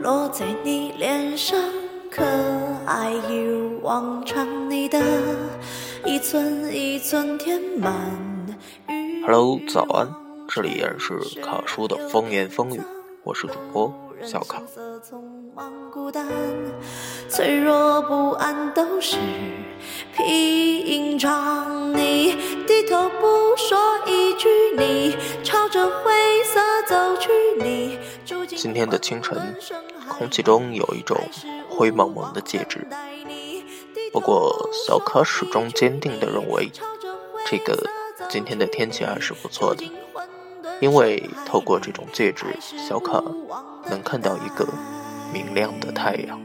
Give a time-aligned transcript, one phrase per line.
[0.00, 1.58] 落在你脸上，
[2.10, 2.24] 可
[2.86, 4.98] 爱一如往常，你的
[6.06, 7.92] 一寸一寸填满。
[9.26, 10.08] Hello，早安，
[10.48, 12.80] 这里依然是卡叔的风言风语，
[13.24, 13.92] 我是主播
[14.22, 14.62] 小卡。
[17.28, 19.18] 脆弱不安都是
[20.16, 22.34] 平常，你
[22.66, 24.48] 低头不说一句，
[24.78, 26.10] 你朝着灰
[26.44, 26.58] 色
[26.88, 27.30] 走去，
[27.62, 27.98] 你
[28.56, 29.54] 今天的清晨，
[30.10, 31.16] 空气中有一种
[31.70, 32.86] 灰蒙蒙的介质。
[34.12, 36.70] 不过，小卡始终坚定地认为，
[37.46, 37.78] 这个
[38.28, 39.90] 今天的天气还是不错的，
[40.80, 43.22] 因为透过这种介质，小卡
[43.88, 44.66] 能看到一个
[45.32, 46.38] 明亮的太阳。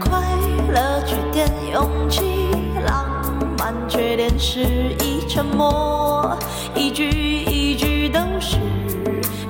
[0.00, 0.20] 快
[0.72, 2.71] 乐缺点勇气。
[3.92, 4.60] 缺点是
[5.04, 6.34] 一沉默，
[6.74, 8.56] 一句一句都是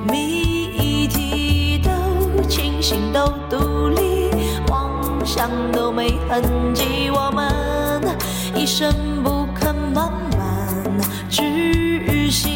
[0.05, 4.31] 谜题，都清醒，都独立，
[4.67, 6.43] 妄想都没痕
[6.75, 8.19] 迹，我们
[8.57, 12.51] 一生不肯慢慢窒息。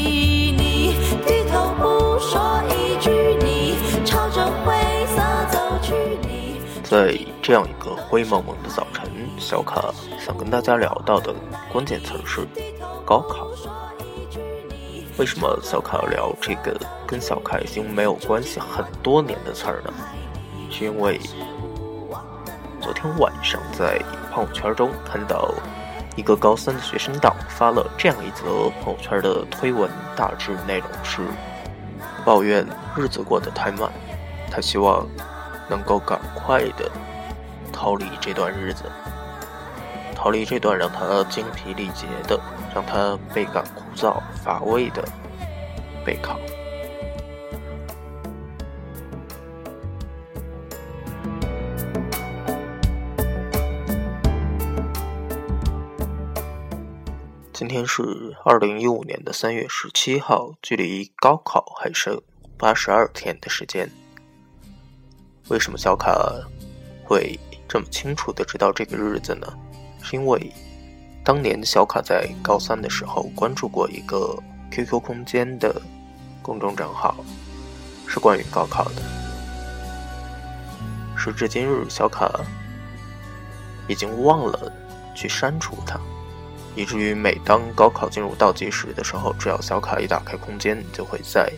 [0.58, 4.74] 你低头不说一句，你朝着灰
[5.06, 5.94] 色走去。
[6.22, 8.95] 你在这样一个灰蒙蒙的早晨，
[9.38, 9.92] 小卡。
[10.18, 11.34] 想跟大家聊到的
[11.72, 12.46] 关键词是
[13.04, 13.46] 高考。
[15.18, 19.92] 为什么小卡要聊这个跟小卡已经没有关系很多年的词儿呢？
[20.70, 21.18] 是因为
[22.82, 23.98] 昨天晚上在
[24.32, 25.54] 朋友圈中看到
[26.16, 31.22] 一个高三的学生党发了这样一则朋友圈的推文，大致内容是
[32.24, 33.90] 抱怨日子过得太慢，
[34.50, 35.06] 他希望
[35.70, 36.90] 能够赶快的
[37.72, 38.84] 逃离这段日子。
[40.26, 42.36] 逃离这段让他精疲力竭的、
[42.74, 45.08] 让他倍感枯燥乏味的
[46.04, 46.36] 备考。
[57.52, 58.02] 今天是
[58.44, 62.20] 二零一五年的三月十七号，距离高考还剩
[62.58, 63.88] 八十二天的时间。
[65.50, 66.12] 为什么小卡
[67.04, 67.38] 会
[67.68, 69.46] 这么清楚的知道这个日子呢？
[70.08, 70.52] 是因为
[71.24, 74.40] 当年小卡在高三的时候关注过一个
[74.70, 75.82] QQ 空间的
[76.40, 77.16] 公众账号，
[78.06, 79.02] 是关于高考的。
[81.16, 82.30] 时至今日，小卡
[83.88, 84.72] 已经忘了
[85.12, 85.98] 去删除它，
[86.76, 91.52] 以至于每当高考进入倒计时的时候，只要小卡一打开空间，就会在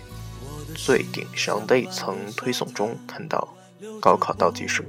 [0.74, 3.46] 最顶上的一层推送中看到
[4.00, 4.82] 高考倒计时。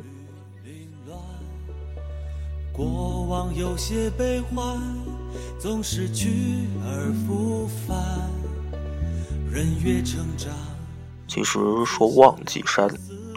[2.71, 4.77] 过往有些悲欢，
[5.57, 7.97] 总是去而复返。
[9.49, 10.51] 人越成长，
[11.25, 12.85] 其实说忘记删，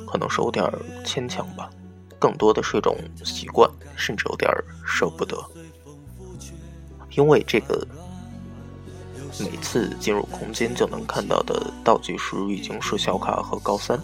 [0.04, 0.68] 可能是有点
[1.04, 1.70] 牵强吧，
[2.18, 4.50] 更多的是一种习惯，甚至有点
[4.84, 5.40] 舍不得。
[7.16, 7.86] 因为这个，
[9.38, 13.96] 每次进入空间就能看到的倒计时，已经是小卡和高三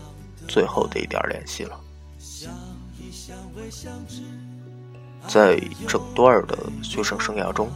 [0.47, 1.81] 最后的一点联系了。
[5.27, 7.69] 在整段的学生生涯中，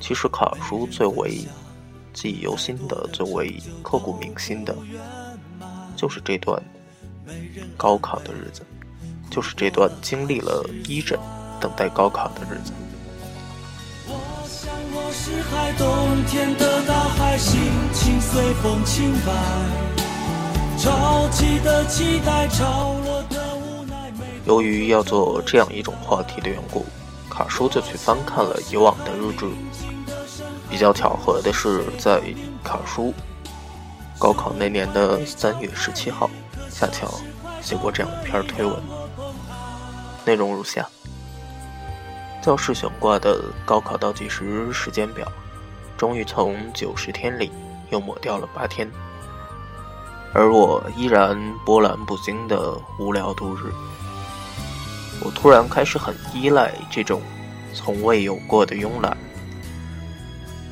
[0.00, 1.46] 其实卡叔最为
[2.12, 4.74] 记忆犹新的、最为刻骨铭心的，
[5.96, 6.62] 就是这段
[7.76, 8.62] 高考的日子，
[9.30, 11.18] 就是这段经历了一诊、
[11.60, 12.72] 等待高考的日子。
[15.12, 15.88] 是海，冬
[16.26, 17.58] 天的大海，心
[17.92, 19.32] 情随风轻摆，
[20.78, 23.05] 潮起的期待，潮落
[24.46, 26.86] 由于要做这样一种话题的缘故，
[27.28, 29.44] 卡叔就去翻看了以往的日志。
[30.70, 32.20] 比较巧合的是，在
[32.62, 33.12] 卡叔
[34.18, 36.30] 高考那年的三月十七号，
[36.70, 37.12] 恰巧
[37.60, 38.80] 写过这样一篇推文，
[40.24, 40.86] 内容如下：
[42.40, 45.26] 教室悬挂的高考倒计时时间表，
[45.96, 47.50] 终于从九十天里
[47.90, 48.88] 又抹掉了八天，
[50.32, 53.72] 而我依然波澜不惊的无聊度日。
[55.26, 57.20] 我突然开始很依赖这种
[57.74, 59.16] 从未有过的慵懒，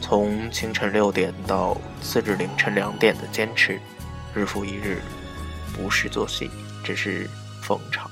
[0.00, 3.80] 从清晨六点到次日凌晨两点的坚持，
[4.32, 5.02] 日复一日，
[5.76, 6.48] 不是作息，
[6.84, 7.28] 只是
[7.62, 8.08] 逢场。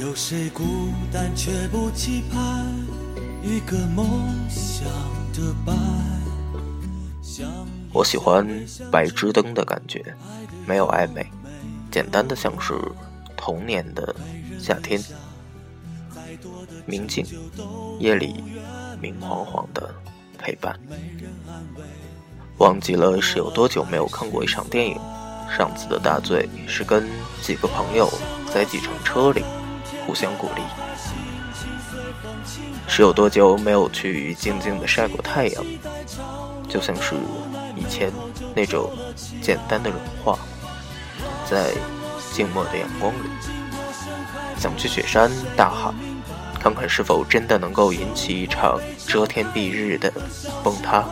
[0.00, 2.66] 有谁孤单却不期盼
[3.42, 4.88] 一个梦想
[5.34, 5.76] 的伴？
[7.92, 8.48] 我喜欢
[8.90, 10.02] 白炽灯的感觉，
[10.66, 11.30] 没有暧昧。
[11.94, 12.74] 简单的像是
[13.36, 14.12] 童年的
[14.58, 15.00] 夏天，
[16.86, 17.24] 明镜，
[18.00, 18.42] 夜里
[19.00, 19.94] 明晃晃的
[20.36, 20.76] 陪伴。
[22.58, 24.98] 忘记了是有多久没有看过一场电影，
[25.56, 27.08] 上次的大醉是跟
[27.40, 28.12] 几个朋友
[28.52, 29.44] 在计程车里
[30.04, 30.62] 互相鼓励。
[32.88, 35.64] 是有多久没有去静静的晒过太阳，
[36.68, 37.14] 就像是
[37.76, 38.12] 以前
[38.52, 38.90] 那种
[39.40, 40.36] 简单的融化，
[41.48, 41.72] 在
[42.32, 43.28] 静默的阳光里，
[44.58, 45.94] 想去雪山大喊，
[46.60, 50.12] 看看是否真的能够引起一场遮天蔽日的
[50.62, 51.04] 崩塌。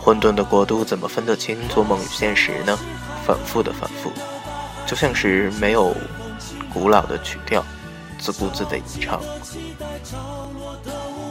[0.00, 2.78] 混沌的国度怎么分得清做梦与现实呢？
[3.26, 4.12] 反复的反复，
[4.86, 5.94] 就像是没有
[6.72, 7.64] 古老的曲调。
[8.18, 9.20] 自顾自的吟唱，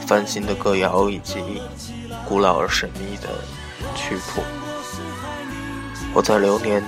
[0.06, 1.60] 翻新的歌谣以及
[2.28, 3.30] 古老而神秘的
[3.96, 4.44] 曲谱。
[6.16, 6.82] 我在流年，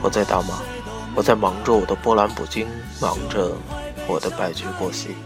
[0.00, 0.60] 我在打马，
[1.12, 2.64] 我在忙着我的波澜不惊，
[3.00, 3.52] 忙着
[4.06, 5.16] 我的白驹过隙。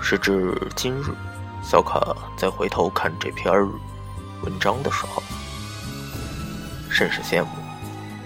[0.00, 1.14] 时至今日，
[1.62, 3.52] 小卡再回头看这篇
[4.42, 5.22] 文章的时候，
[6.88, 7.50] 甚是羡慕，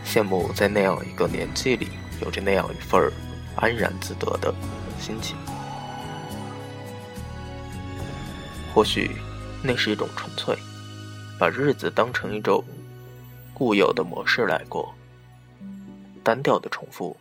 [0.07, 1.89] 羡慕在那样一个年纪里，
[2.21, 3.13] 有着那样一份
[3.57, 4.55] 安然自得的
[4.99, 5.37] 心情。
[8.75, 9.11] 或许
[9.63, 10.57] 那是一种纯粹，
[11.39, 12.65] 把日子当成一种
[13.53, 14.95] 固有的模式来过，
[16.23, 17.17] 单调的重复，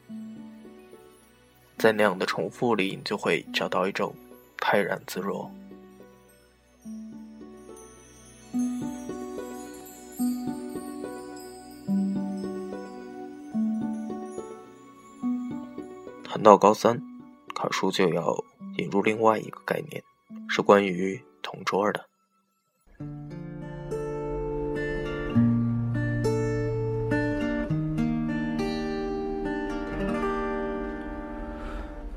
[1.78, 4.14] 在那样的重复里，你就会找到一种。
[4.60, 5.50] 泰然自若。
[16.48, 16.98] 到高三，
[17.54, 18.42] 卡叔就要
[18.78, 20.02] 引入另外一个概念，
[20.48, 22.06] 是关于同桌的。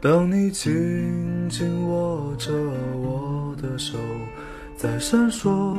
[0.00, 2.52] 当你紧紧握着
[3.00, 3.98] 我的手，
[4.76, 5.76] 在闪烁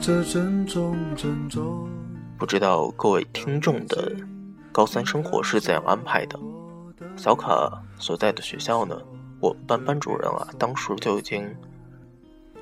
[0.00, 1.88] 着珍重珍重。
[2.36, 4.12] 不知道各位听众的
[4.72, 6.36] 高三生活是怎样安排的？
[7.16, 9.00] 小卡所在的学校呢？
[9.40, 11.44] 我们班班主任啊，当时就已经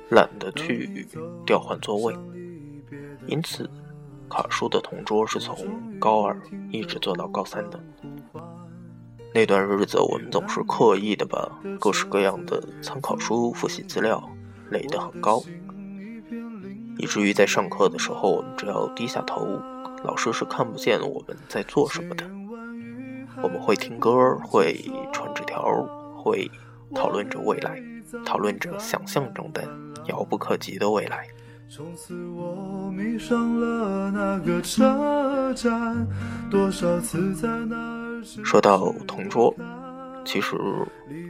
[0.09, 1.07] 懒得去
[1.45, 2.15] 调换座位，
[3.27, 3.69] 因此
[4.29, 5.55] 卡叔的同桌是从
[5.99, 6.35] 高二
[6.71, 7.79] 一直坐到高三的。
[9.33, 11.49] 那段日子，我们总是刻意的把
[11.79, 14.21] 各式各样的参考书、复习资料
[14.69, 15.41] 垒得很高，
[16.97, 19.45] 以至于在上课的时候，我们只要低下头，
[20.03, 22.40] 老师是看不见我们在做什么的。
[23.43, 24.73] 我们会听歌，会
[25.11, 25.63] 传纸条，
[26.15, 26.49] 会
[26.93, 27.81] 讨论着未来，
[28.25, 29.67] 讨论着想象中的
[30.07, 31.27] 遥不可及的未来。
[31.69, 36.07] 从此我迷上了那个车站，
[36.49, 38.21] 多少次在那。
[38.43, 39.53] 说到同桌，
[40.23, 40.55] 其实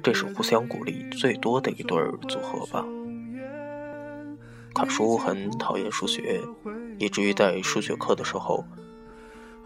[0.03, 1.97] 这是互相鼓励最多的一对
[2.27, 2.83] 组合吧。
[4.73, 6.41] 卡叔很讨厌数学，
[6.97, 8.65] 以至于在数学课的时候，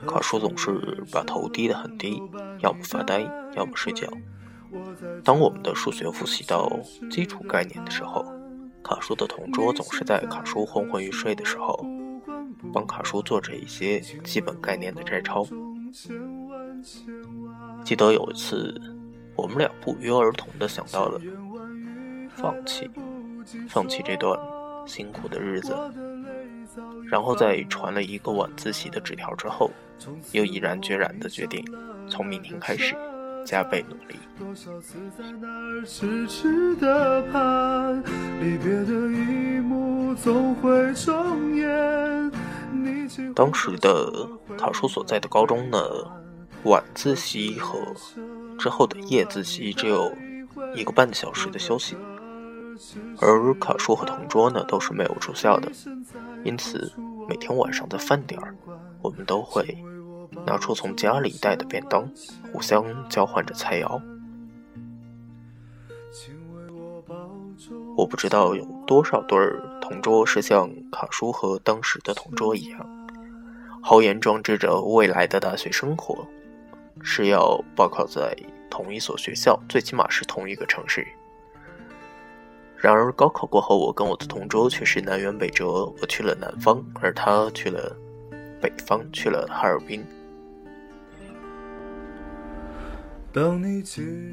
[0.07, 2.21] 卡叔总是把头低得很低，
[2.59, 3.21] 要么发呆，
[3.55, 4.07] 要么睡觉。
[5.23, 6.69] 当我们的数学复习到
[7.09, 8.25] 基础概念的时候，
[8.83, 11.79] 卡叔的同桌总是在卡叔昏昏欲睡的时候，
[12.73, 15.45] 帮卡叔做着一些基本概念的摘抄。
[17.83, 18.79] 记得有一次，
[19.35, 21.19] 我们俩不约而同的想到了
[22.35, 22.89] 放弃，
[23.69, 24.37] 放弃这段
[24.85, 25.73] 辛苦的日子，
[27.09, 29.71] 然后在传了一个晚自习的纸条之后，
[30.31, 31.63] 又毅然决然的决定
[32.09, 32.95] 从明天开始
[33.45, 34.15] 加倍努力。
[43.35, 45.79] 当时的卡叔所在的高中呢？
[46.63, 47.77] 晚自习和
[48.57, 50.11] 之后的夜自习只有
[50.73, 51.95] 一个半小时的休息，
[53.19, 55.71] 而卡叔和同桌呢都是没有住校的，
[56.43, 56.91] 因此
[57.29, 58.55] 每天晚上的饭点儿，
[59.05, 59.77] 我们都会
[60.47, 62.09] 拿出从家里带的便当，
[62.51, 64.01] 互相交换着菜肴。
[67.95, 69.37] 我不知道有多少对
[69.79, 73.07] 同桌是像卡叔和当时的同桌一样，
[73.83, 76.27] 豪言壮志着未来的大学生活。
[77.03, 78.35] 是要报考在
[78.71, 81.05] 同一所学校，最起码是同一个城市。
[82.77, 87.95] 然而高考过后，我跟我的同桌却是南辕北辙，我去了南方，而他去了
[88.65, 90.03] 北方，去了哈尔滨。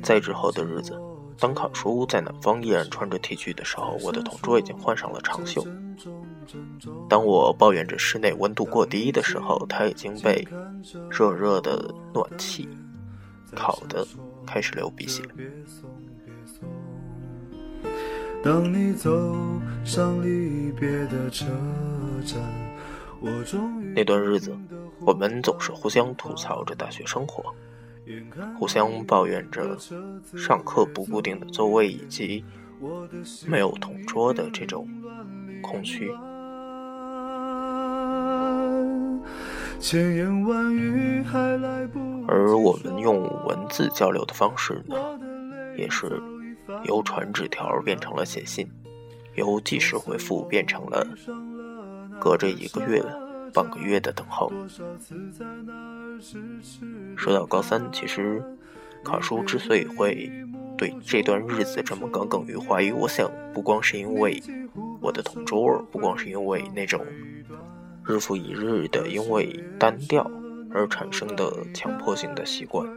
[0.03, 0.99] 在之后的日子，
[1.39, 5.67] 当卡叔在南方依然穿着 T 恤的时候，我的同桌已经换上了长袖。
[7.11, 10.49] 当我抱怨着室内温度过低的时候，他已经被
[11.11, 12.67] 热热的暖气
[13.55, 14.07] 烤得
[14.47, 15.23] 开始流鼻血。
[18.43, 19.11] 当你走
[19.85, 21.45] 上离别的车
[22.25, 22.41] 站，
[23.21, 24.57] 我终那段日子，
[25.01, 27.55] 我们总是互相吐槽着大学生活。
[28.59, 29.79] 互相抱怨着
[30.37, 32.45] 上课不固定的座位以及
[33.47, 34.89] 没有同桌的这种
[35.63, 36.11] 空虚，
[42.27, 44.97] 而我们用文字交流的方式呢，
[45.77, 46.21] 也是
[46.85, 48.69] 由传纸条变成了写信，
[49.37, 51.07] 由即时回复变成了
[52.21, 53.01] 隔着一个月、
[53.53, 54.53] 半个月的等候。
[57.17, 58.43] 说到高三，其实
[59.05, 60.31] 卡叔之所以会
[60.77, 64.43] 对这段日子这么耿耿于怀，我想不光是因为
[65.01, 67.05] 我的同桌，不光是因为那种
[68.07, 70.29] 日复一日的因为单调
[70.71, 72.89] 而产生的强迫性的习惯，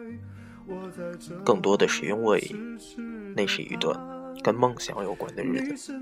[1.44, 2.42] 更多的是因为
[3.36, 4.00] 那是一段
[4.44, 5.94] 跟梦想有关的日子，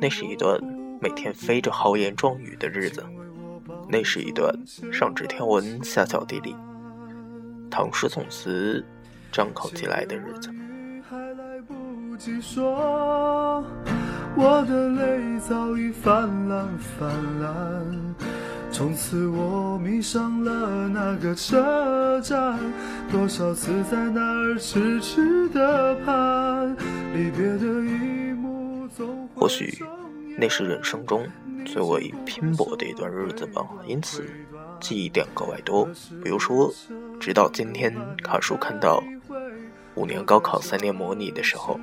[0.00, 0.60] 那是一段
[1.00, 3.04] 每天飞着豪言壮语的日子。
[3.90, 4.54] 那是一段
[4.92, 6.54] 上知天文下晓地理、
[7.70, 8.84] 唐诗宋词
[9.32, 10.50] 张口即来的日子。
[11.08, 13.64] 还来不及说
[14.36, 17.08] 我的泪早已泛滥泛
[17.40, 18.14] 滥，
[18.70, 22.58] 从此我迷上了那个车站，
[23.10, 26.76] 多少次在那儿痴痴的盼，
[27.14, 29.82] 离别的一幕总或许
[30.36, 31.26] 那是人生中。
[31.70, 34.24] 最为拼搏的一段日子吧，因此
[34.80, 35.86] 记忆点格外多。
[36.24, 36.72] 比如说，
[37.20, 39.02] 直到今天，卡叔看到
[39.94, 41.78] 五年高考三年模拟的时候，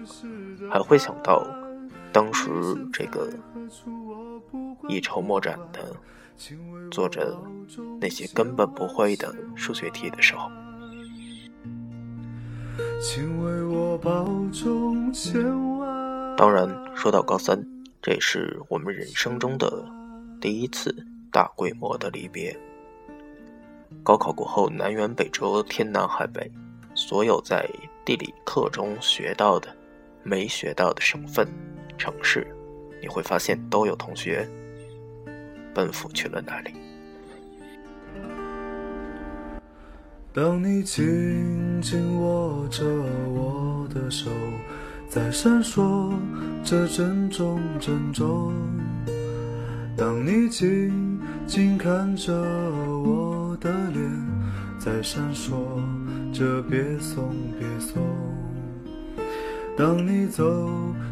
[0.72, 1.46] 还会想到
[2.12, 2.50] 当时
[2.92, 3.30] 这个
[4.88, 5.96] 一筹莫展的
[6.89, 7.38] 做着
[8.01, 10.50] 那些根本不会的数学题的时候。
[16.36, 17.75] 当然，说到高三。
[18.06, 19.84] 这是我们人生中的
[20.40, 20.96] 第一次
[21.32, 22.56] 大规模的离别。
[24.04, 26.52] 高考过后，南辕北辙，天南海北，
[26.94, 27.68] 所有在
[28.06, 29.76] 地理课中学到的、
[30.22, 31.48] 没学到的省份、
[31.98, 32.46] 城市，
[33.02, 34.48] 你会发现都有同学
[35.74, 36.76] 奔赴去了那里。
[40.32, 44.30] 当你紧紧握着我的手。
[45.10, 46.14] 在闪烁
[46.64, 48.54] 着珍重珍重。
[49.98, 54.04] 当你静静看着我的脸，
[54.78, 55.54] 在闪烁
[56.34, 58.04] 着别送别送。
[59.78, 60.44] 当你走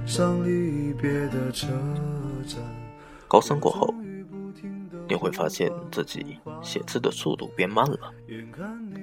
[0.05, 1.67] 上离别的车
[2.45, 2.59] 站。
[3.27, 3.93] 高三过后，
[5.07, 8.13] 你会发现自己写字的速度变慢了，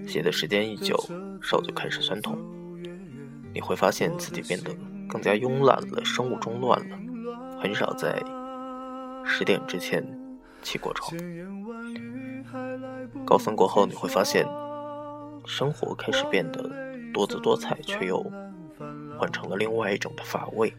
[0.07, 0.97] 写的时间一久，
[1.41, 2.39] 手就开始酸痛。
[3.52, 4.71] 你会发现自己变得
[5.09, 6.97] 更加慵懒了，生物钟乱了，
[7.61, 8.23] 很少在
[9.25, 10.04] 十点之前
[10.62, 11.12] 起过床。
[13.25, 14.47] 高三过后，你会发现
[15.45, 16.71] 生活开始变得
[17.12, 18.25] 多姿多彩，却又
[19.19, 20.73] 换成了另外一种的乏味。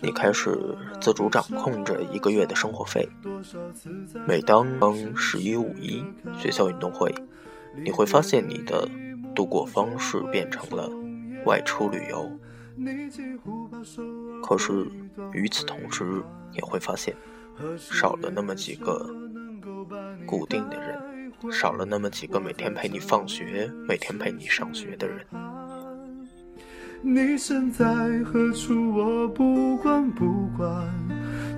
[0.00, 0.58] 你开始
[1.00, 3.08] 自主掌控着一个月的生活费。
[4.26, 4.66] 每当
[5.14, 6.02] 十一、五一
[6.38, 7.14] 学校运动会，
[7.76, 8.88] 你会发现你的
[9.34, 10.90] 度过方式变成了。
[11.44, 12.30] 外出旅游，
[14.42, 14.86] 可是
[15.32, 16.22] 与此同时，
[16.52, 17.14] 也会发现
[17.76, 19.08] 少了那么几个
[20.26, 20.98] 固定的人，
[21.52, 25.18] 少了那么几个每天陪你放学、每天陪你上学的人。
[27.04, 27.84] 你身在
[28.24, 28.94] 何处？
[28.94, 30.88] 我不管不管，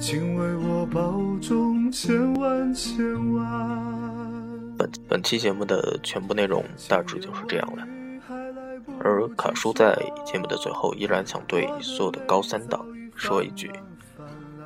[0.01, 3.45] 请为我保重，千万千万。
[4.79, 7.87] 本本期节目的全部内容大致就是这样了。
[9.05, 9.95] 而卡叔在
[10.25, 13.71] 节目的最后，依然想对所有的高三党说一句：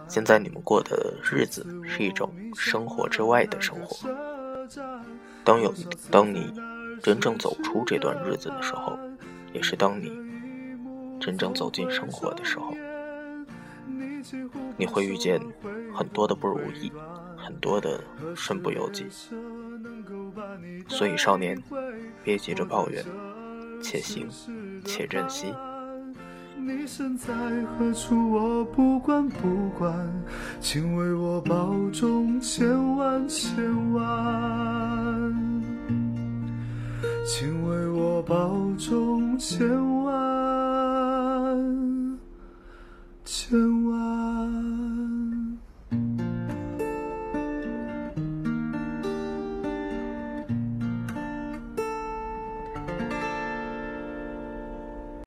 [0.07, 4.09] 现在你们过的日子是一种生活之外的生活。
[5.43, 5.75] 当有
[6.09, 6.55] 当你
[7.03, 8.97] 真正走出这段日子的时候，
[9.53, 10.09] 也是当你
[11.21, 12.73] 真正走进生活的时候，
[14.77, 15.41] 你会遇见
[15.93, 16.93] 很多的不如意，
[17.37, 18.01] 很多的
[18.37, 19.05] 身不由己。
[20.87, 21.61] 所以，少年，
[22.23, 23.05] 别急着抱怨。
[23.81, 24.29] 且行
[24.85, 25.55] 且珍惜。
[26.57, 27.33] 你身在
[27.79, 28.33] 何处？
[28.33, 29.95] 我不管不管，
[30.61, 34.05] 请为我保重，千万千万。
[37.27, 39.67] 请为我保重千
[40.03, 40.28] 万。